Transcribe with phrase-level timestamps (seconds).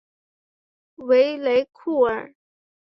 [0.95, 2.33] 维雷库尔。